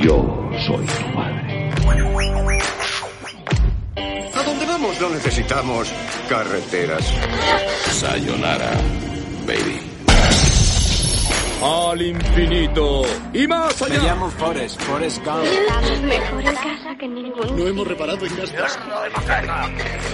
[0.00, 1.70] Yo soy tu madre.
[4.34, 4.98] ¿A dónde vamos?
[4.98, 5.92] No necesitamos
[6.28, 7.04] carreteras.
[7.90, 8.70] Sayonara,
[9.46, 9.80] baby.
[11.62, 13.02] Al infinito
[13.34, 13.98] y más allá.
[13.98, 15.44] Me llamo Forrest, Forrest Gump.
[15.44, 18.78] Estamos mejor en casa que en ningún No hemos reparado en casa.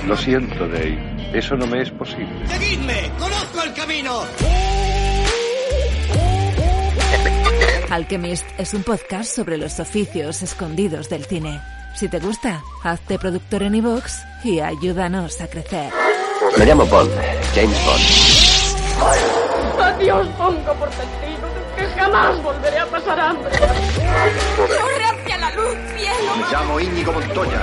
[0.04, 1.30] Lo siento, Dave.
[1.32, 2.48] Eso no me es posible.
[2.48, 3.12] ¡Seguidme!
[3.18, 4.22] ¡Conozco el camino!
[7.96, 11.62] Alchemist es un podcast sobre los oficios escondidos del cine.
[11.94, 14.12] Si te gusta, hazte productor en iVoox
[14.44, 15.90] y ayúdanos a crecer.
[16.58, 17.10] Me llamo Bond,
[17.54, 18.04] James Bond.
[19.80, 23.50] Adiós, pongo por testigo de que jamás volveré a pasar hambre.
[23.56, 26.36] ¡Corre hacia la luz, cielo!
[26.36, 27.62] Me llamo Íñigo Montoya.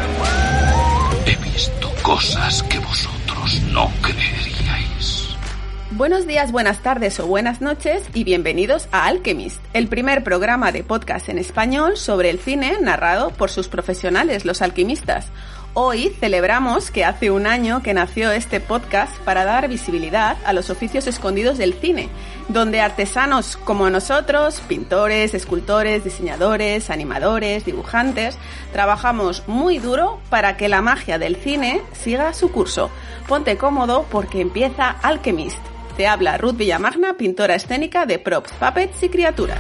[1.28, 4.53] He visto cosas que vosotros no creeríais.
[5.96, 10.84] Buenos días, buenas tardes o buenas noches y bienvenidos a Alchemist, el primer programa de
[10.84, 15.28] podcast en español sobre el cine narrado por sus profesionales, los alquimistas.
[15.76, 20.72] Hoy celebramos que hace un año que nació este podcast para dar visibilidad a los
[20.72, 22.10] oficios escondidos del cine,
[22.48, 28.40] donde artesanos como nosotros, pintores, escultores, diseñadores, animadores, dibujantes,
[28.72, 32.90] trabajamos muy duro para que la magia del cine siga su curso.
[33.28, 35.73] Ponte cómodo porque empieza Alchemist.
[35.98, 39.60] Te habla Ruth Villamagna, pintora escénica de props, puppets y criaturas.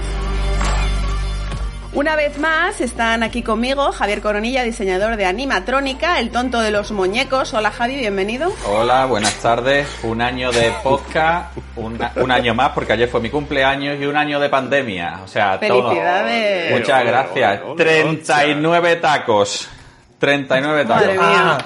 [1.93, 6.91] Una vez más están aquí conmigo Javier Coronilla, diseñador de animatrónica, el tonto de los
[6.91, 7.53] muñecos.
[7.53, 8.51] Hola Javi, bienvenido.
[8.65, 9.87] Hola, buenas tardes.
[10.01, 14.17] Un año de podcast, un, un año más porque ayer fue mi cumpleaños y un
[14.17, 15.19] año de pandemia.
[15.23, 15.83] O sea, todo.
[15.83, 16.79] Felicidades.
[16.79, 17.61] Muchas gracias.
[17.77, 19.69] 39 tacos.
[20.17, 21.05] 39 tacos.
[21.05, 21.57] Madre mía.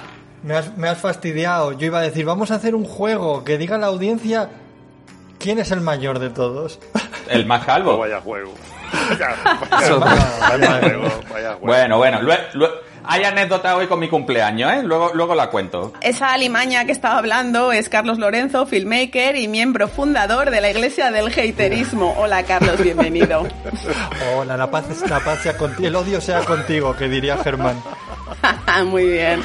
[0.48, 1.74] Me has, me has fastidiado.
[1.74, 4.50] Yo iba a decir, vamos a hacer un juego que diga la audiencia
[5.40, 6.80] quién es el mayor de todos.
[7.30, 7.98] El más calvo.
[7.98, 8.54] Vaya juego.
[9.10, 9.36] Vaya,
[9.70, 10.00] juego.
[10.00, 11.60] Vaya juego.
[11.60, 12.20] Bueno, bueno.
[13.04, 14.84] hay anécdota hoy con mi cumpleaños, ¿eh?
[14.84, 15.92] Luego, luego la cuento.
[16.00, 21.12] Esa alimaña que estaba hablando es Carlos Lorenzo, filmmaker y miembro fundador de la Iglesia
[21.12, 22.16] del Haterismo.
[22.18, 23.46] Hola Carlos, bienvenido.
[24.38, 27.84] Hola, la paz, la paz sea contigo, el odio sea contigo, que diría Germán.
[28.86, 29.44] Muy bien.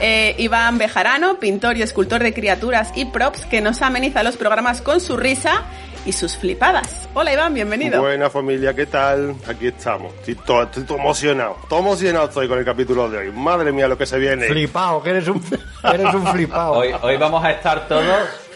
[0.00, 4.82] Eh, Iván Bejarano, pintor y escultor de criaturas y props, que nos ameniza los programas
[4.82, 5.62] con su risa
[6.04, 7.08] y sus flipadas.
[7.14, 8.00] Hola Iván, bienvenido.
[8.02, 9.34] Buena familia, ¿qué tal?
[9.48, 10.12] Aquí estamos.
[10.16, 11.56] Estoy todo, estoy todo emocionado.
[11.68, 13.32] Todo emocionado estoy con el capítulo de hoy.
[13.32, 14.46] Madre mía, lo que se viene.
[14.46, 15.42] Flipao, que eres un,
[15.82, 16.74] eres un flipao.
[16.74, 18.04] Hoy, hoy vamos a estar todos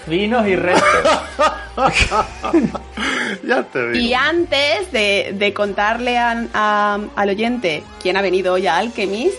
[0.07, 0.85] finos y rectos.
[3.47, 3.99] ya te digo.
[3.99, 9.35] Y antes de, de contarle a- a- al oyente quién ha venido hoy a Alchemist,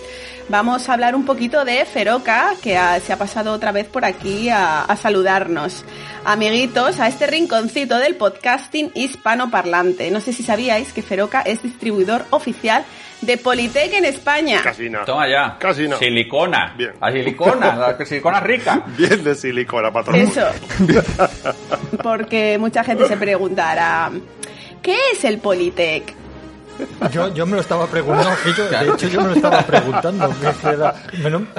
[0.52, 4.04] vamos a hablar un poquito de Feroca, que ha- se ha pasado otra vez por
[4.04, 5.82] aquí a, a saludarnos.
[6.26, 10.10] Amiguitos, a este rinconcito del podcasting hispanoparlante.
[10.10, 12.84] No sé si sabíais que Feroca es distribuidor oficial
[13.22, 14.60] de Politec en España.
[14.62, 15.06] Casi nada.
[15.06, 15.56] Toma ya.
[15.58, 15.96] Casi no.
[15.98, 16.74] Silicona.
[16.76, 16.92] Bien.
[17.00, 18.82] La silicona, la silicona rica.
[18.98, 20.16] Bien de silicona, patrón.
[20.16, 20.46] Eso.
[22.02, 24.10] Porque mucha gente se preguntará,
[24.82, 26.14] ¿qué es el Politec?
[27.10, 28.30] Yo, yo me lo estaba preguntando,
[28.70, 30.32] de hecho yo me lo estaba preguntando.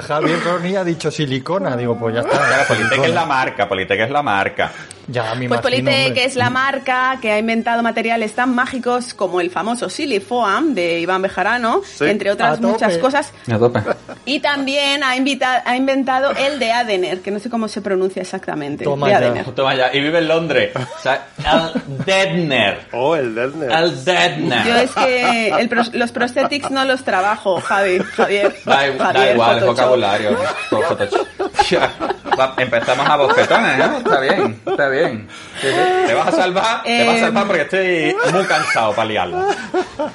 [0.06, 2.38] Javier Coronilla ha dicho silicona, digo, pues ya está.
[2.38, 4.72] Claro, Politec es la marca, Politec es la marca.
[5.06, 6.24] Ya, me Pues imagino, Politec hombre.
[6.24, 11.20] es la marca que ha inventado materiales tan mágicos como el famoso Silifoam de Iván
[11.22, 12.04] Bejarano, Sí.
[12.06, 12.66] entre A otras tope.
[12.72, 13.32] muchas cosas.
[13.52, 13.80] A tope.
[14.24, 18.22] Y también ha, invita- ha inventado el de Adener, que no sé cómo se pronuncia
[18.22, 18.84] exactamente.
[18.84, 19.14] Toma de.
[19.14, 19.44] Adener.
[19.52, 19.94] Toma ya.
[19.94, 20.72] Y vive en Londres.
[20.98, 22.86] O sea, el Deadner.
[22.92, 23.70] Oh, el Delner.
[23.70, 24.66] El Deadner.
[24.66, 28.54] Yo es que el pros- los prosthetics no los trabajo, Javi, Javier.
[28.64, 29.66] Da, da Javier, igual, es Photoshop.
[29.76, 30.38] vocabulario.
[30.70, 31.26] Por Photoshop.
[32.38, 33.98] Va, empezamos a bofetones, ¿no?
[33.98, 35.28] Está bien, está bien.
[35.60, 36.06] Sí, sí.
[36.06, 39.46] Te vas a salvar, te vas a Eh, salvar porque estoy muy cansado para liarla.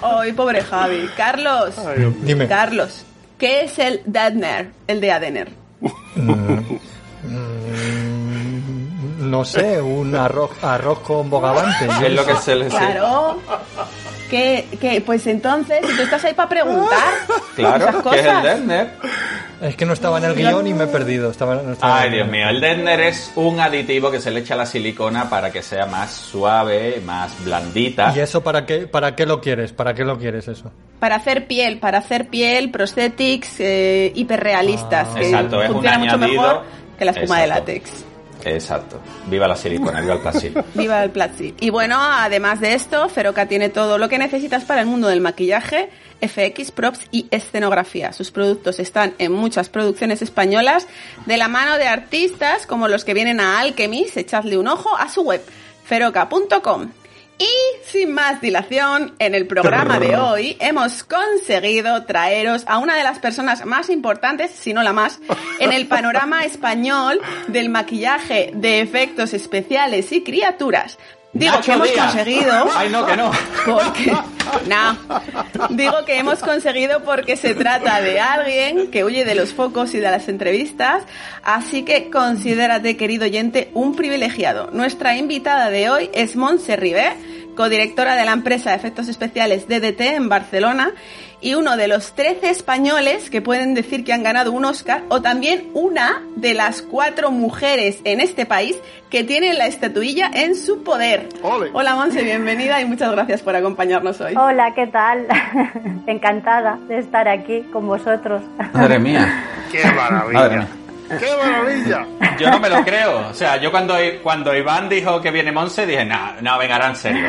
[0.02, 1.10] Ay, pobre Javi.
[1.16, 1.76] Carlos,
[2.22, 2.48] Dime.
[2.48, 3.06] Carlos,
[3.38, 5.50] ¿qué es el Deadner, el de Adener?
[6.16, 6.60] Mm,
[9.30, 11.86] no sé, un arroz, arroz con bogavante.
[12.06, 13.38] Es lo qué que se le Claro.
[14.30, 17.14] Que, que, pues entonces, si tú estás ahí para preguntar
[17.56, 18.44] Claro, esas que es el cosas.
[19.62, 21.30] Es que no estaba en el guion y me he perdido.
[21.30, 24.54] Estaba, no estaba Ay, Dios mío, el Dentner es un aditivo que se le echa
[24.54, 28.14] a la silicona para que sea más suave, más blandita.
[28.16, 29.74] ¿Y eso para qué, para qué lo quieres?
[29.74, 30.72] ¿Para qué lo quieres eso?
[31.00, 35.10] Para hacer piel, para hacer piel, prosthetics eh, hiperrealistas.
[35.12, 35.20] Ah.
[35.20, 36.42] que Exacto, es un funciona mucho añadido.
[36.42, 36.64] mejor
[36.98, 38.06] que la espuma de látex.
[38.46, 39.00] Exacto.
[39.28, 40.64] Viva la silicona, viva el plástico.
[40.74, 41.54] Viva el Platzi.
[41.60, 45.22] Y bueno, además de esto, Feroca tiene todo lo que necesitas para el mundo del
[45.22, 45.90] maquillaje,
[46.22, 48.14] FX, props y escenografía.
[48.14, 50.88] Sus productos están en muchas producciones españolas
[51.26, 54.18] de la mano de artistas como los que vienen a Alchemist.
[54.18, 55.44] Echadle un ojo a su web,
[55.86, 56.90] feroca.com.
[57.40, 57.48] Y
[57.86, 63.20] sin más dilación, en el programa de hoy hemos conseguido traeros a una de las
[63.20, 65.20] personas más importantes, si no la más,
[65.60, 70.98] en el panorama español del maquillaje de efectos especiales y criaturas.
[71.32, 72.06] Digo Nacho que hemos Díaz.
[72.16, 72.70] conseguido.
[72.76, 73.32] Ay, no, que no.
[73.66, 74.14] Porque.
[74.68, 74.98] No.
[75.70, 80.00] Digo que hemos conseguido porque se trata de alguien que huye de los focos y
[80.00, 81.04] de las entrevistas.
[81.44, 84.72] Así que considérate, querido oyente, un privilegiado.
[84.72, 87.14] Nuestra invitada de hoy es Montse Ribé,
[87.60, 90.94] codirectora de la empresa de efectos especiales DDT en Barcelona
[91.42, 95.22] y uno de los 13 españoles que pueden decir que han ganado un Oscar o
[95.22, 98.78] también una de las cuatro mujeres en este país
[99.10, 101.28] que tienen la estatuilla en su poder.
[101.42, 101.70] Ole.
[101.74, 104.36] Hola Monse, bienvenida y muchas gracias por acompañarnos hoy.
[104.38, 105.28] Hola, ¿qué tal?
[106.08, 108.42] Encantada de estar aquí con vosotros.
[108.72, 109.44] Madre mía.
[109.70, 110.50] ¡Qué Madre maravilla!
[110.50, 110.68] mía.
[111.18, 112.06] ¡Qué maravilla!
[112.40, 113.30] Yo no me lo creo.
[113.30, 116.90] O sea, yo cuando, cuando Iván dijo que viene Monse, dije, no, no, venga, ahora
[116.90, 117.28] en serio.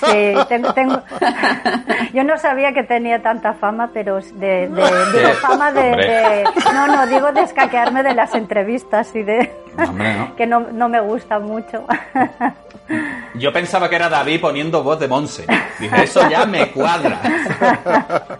[0.00, 1.02] Sí, tengo, tengo...
[2.12, 7.06] Yo no sabía que tenía tanta fama, pero de, de- digo, fama de, No, no,
[7.06, 9.52] digo de escaquearme de las entrevistas y de...
[9.78, 10.34] Hombre, no.
[10.36, 11.84] que no, no me gusta mucho.
[13.34, 15.44] Yo pensaba que era David poniendo voz de Monse.
[15.78, 17.20] Dije, eso ya me cuadra.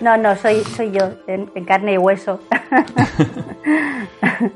[0.00, 2.40] No, no, soy, soy yo, en, en carne y hueso.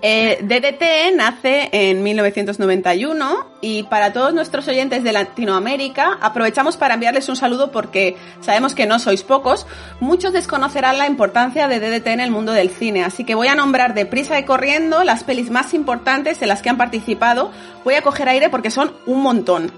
[0.01, 7.29] Eh, DDT nace en 1991 y para todos nuestros oyentes de Latinoamérica aprovechamos para enviarles
[7.29, 9.67] un saludo porque sabemos que no sois pocos.
[10.01, 13.55] Muchos desconocerán la importancia de DDT en el mundo del cine, así que voy a
[13.55, 17.51] nombrar deprisa y corriendo las pelis más importantes en las que han participado.
[17.85, 19.73] Voy a coger aire porque son un montón.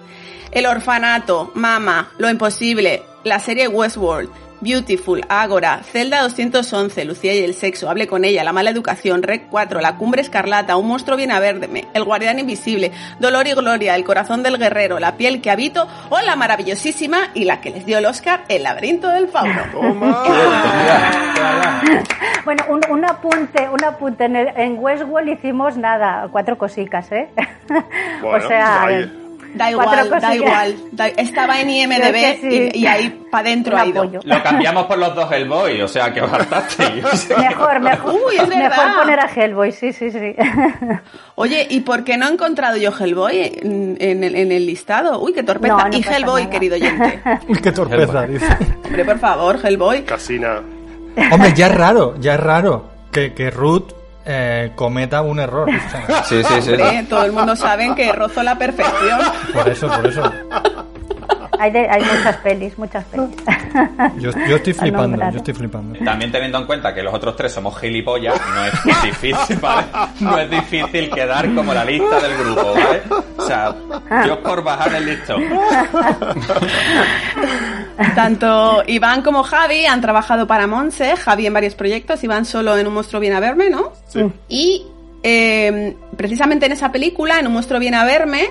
[0.52, 4.30] El orfanato, Mama, Lo Imposible, la serie Westworld,
[4.66, 9.46] Beautiful, Ágora, Zelda 211, Lucía y el sexo, Hable con ella, La mala educación, Rec
[9.48, 12.90] 4, La cumbre escarlata, Un monstruo viene a verme, El guardián invisible,
[13.20, 17.44] Dolor y gloria, El corazón del guerrero, La piel que habito o la maravillosísima y
[17.44, 19.62] la que les dio el Oscar, El laberinto del fauno.
[22.44, 24.24] Bueno, un, un apunte, un apunte.
[24.24, 27.28] En, el- en Westworld hicimos nada, cuatro cositas, ¿eh?
[28.22, 28.86] Bueno, o sea,
[29.54, 30.76] Da igual, da igual.
[30.92, 32.70] da- estaba en IMDB Creo que sí.
[32.74, 34.02] y, y ahí para adentro ha ido.
[34.02, 34.20] apoyo.
[34.24, 36.20] Lo cambiamos por los dos Hellboy, o sea, que.
[36.22, 38.70] O sea, Mejor, mejor, Uy, es verdad.
[38.70, 40.34] mejor poner a Hellboy, sí, sí, sí.
[41.36, 45.20] Oye, ¿y por qué no he encontrado yo Hellboy en, en el, en el listado?
[45.20, 45.74] Uy, qué torpeza.
[45.76, 46.50] No, no y Hellboy, nada.
[46.52, 47.20] querido oyente.
[47.48, 48.46] Uy, qué torpeza, dice.
[48.84, 50.02] Hombre, por favor, Hellboy.
[50.04, 50.60] Casina.
[51.32, 53.92] Hombre, ya es raro, ya es raro que, que Ruth
[54.26, 55.68] eh, cometa un error.
[56.24, 56.70] Sí, sí, sí.
[56.72, 59.20] Hombre, todo el mundo sabe que rozo la perfección.
[59.54, 60.32] por eso, por eso.
[61.58, 63.28] Hay, de- hay muchas pelis, muchas pelis.
[64.18, 65.98] Yo, yo estoy flipando, yo estoy flipando.
[66.04, 69.86] También teniendo en cuenta que los otros tres somos gilipollas, no es difícil, ¿vale?
[70.20, 73.02] No es difícil quedar como la lista del grupo, ¿vale?
[73.38, 73.74] O sea,
[74.26, 75.42] yo por bajar el listón.
[78.14, 82.86] Tanto Iván como Javi han trabajado para Monse, Javi en varios proyectos, Iván solo en
[82.86, 83.92] Un monstruo viene a verme, ¿no?
[84.08, 84.20] Sí.
[84.48, 84.86] Y
[85.22, 88.50] eh, precisamente en esa película, en Un monstruo viene a verme,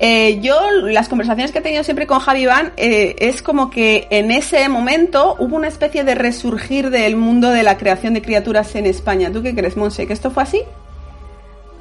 [0.00, 4.08] eh, yo las conversaciones que he tenido siempre con Javi Iván eh, es como que
[4.10, 8.74] en ese momento hubo una especie de resurgir del mundo de la creación de criaturas
[8.74, 9.30] en España.
[9.32, 10.06] ¿Tú qué crees, Monse?
[10.06, 10.62] ¿Que esto fue así?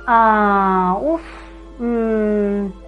[0.06, 1.22] Ah, uff.
[1.80, 2.83] mm,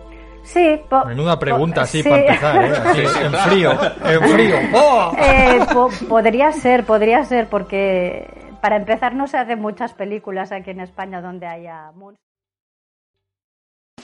[0.45, 0.79] sí.
[0.89, 2.09] po- Menuda pregunta po- así sí.
[2.09, 2.73] para empezar, ¿eh?
[2.85, 3.71] Así, Sí, sí, en frío,
[4.05, 4.55] en frío.
[4.73, 5.13] ¡Oh!
[5.17, 8.27] Eh, po- podría ser, podría ser, porque
[8.61, 12.19] para empezar no se hacen muchas películas aquí en España donde haya monstruos.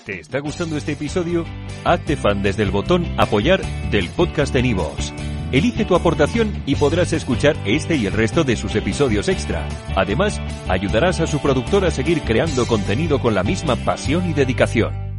[0.06, 1.46] ¿Te está gustando este episodio?
[1.86, 5.14] Hazte fan desde el botón Apoyar del podcast de Nivos.
[5.52, 9.68] Elige tu aportación y podrás escuchar este y el resto de sus episodios extra.
[9.96, 15.11] Además, ayudarás a su productor a seguir creando contenido con la misma pasión y dedicación.